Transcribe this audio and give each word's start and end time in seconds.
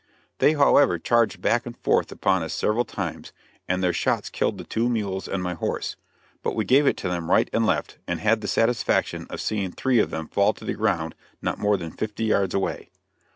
They 0.39 0.53
however 0.53 0.97
charged 0.97 1.43
back 1.43 1.67
and 1.67 1.77
forth 1.77 2.11
upon 2.11 2.41
us 2.41 2.53
several 2.55 2.85
times, 2.85 3.31
and 3.67 3.83
their 3.83 3.93
shots 3.93 4.31
killed 4.31 4.57
the 4.57 4.63
two 4.63 4.89
mules 4.89 5.27
and 5.27 5.43
my 5.43 5.53
horse; 5.53 5.95
but 6.41 6.55
we 6.55 6.65
gave 6.65 6.87
it 6.87 6.97
to 6.97 7.07
them 7.07 7.29
right 7.29 7.47
and 7.53 7.67
left, 7.67 7.99
and 8.07 8.19
had 8.19 8.41
the 8.41 8.47
satisfaction 8.47 9.27
of 9.29 9.39
seeing 9.39 9.71
three 9.71 9.99
of 9.99 10.09
them 10.09 10.27
fall 10.27 10.53
to 10.53 10.65
the 10.65 10.73
ground 10.73 11.13
not 11.39 11.59
more 11.59 11.77
than 11.77 11.91
fifty 11.91 12.23
yards 12.23 12.55
away. 12.55 12.89